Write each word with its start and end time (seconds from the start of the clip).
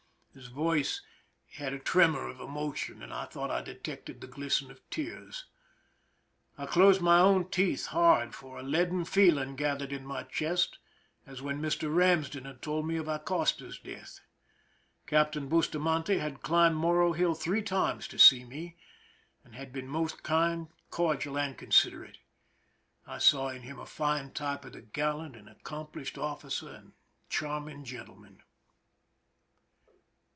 His 0.33 0.47
voice 0.47 1.01
had 1.55 1.73
a 1.73 1.77
tremor 1.77 2.29
of 2.29 2.39
emotion, 2.39 3.03
and 3.03 3.13
I 3.13 3.25
thought 3.25 3.51
I 3.51 3.61
detected 3.61 4.21
the 4.21 4.27
glisten 4.27 4.71
of 4.71 4.79
tears. 4.89 5.43
I 6.57 6.65
closed 6.67 7.01
my 7.01 7.19
own 7.19 7.49
teeth 7.49 7.87
hard, 7.87 8.33
for 8.33 8.57
a 8.57 8.63
leaden 8.63 9.03
feeling 9.03 9.57
gathered 9.57 9.91
in 9.91 10.05
my 10.05 10.23
chest, 10.23 10.77
as 11.27 11.41
when 11.41 11.61
Mr. 11.61 11.93
Ramsden 11.93 12.45
had 12.45 12.61
told 12.61 12.87
me 12.87 12.95
of 12.95 13.09
Acosta's 13.09 13.77
death. 13.77 14.21
Captain 15.05 15.49
Bustamante 15.49 16.19
had 16.19 16.41
climbed 16.41 16.77
Morro 16.77 17.11
hill 17.11 17.35
three 17.35 17.61
times 17.61 18.07
to 18.07 18.17
see 18.17 18.45
me, 18.45 18.77
and 19.43 19.53
had 19.53 19.73
been 19.73 19.89
most 19.89 20.23
kind, 20.23 20.69
cordial, 20.91 21.37
and 21.37 21.57
considerate. 21.57 22.19
I 23.05 23.17
saw 23.17 23.49
in 23.49 23.63
him 23.63 23.79
a 23.79 23.85
fine 23.85 24.31
type 24.31 24.63
of 24.63 24.71
the 24.71 24.81
gallant 24.81 25.35
and 25.35 25.49
accomplished 25.49 26.17
officer 26.17 26.69
and 26.69 26.93
charming 27.27 27.83
gentleman. 27.83 28.41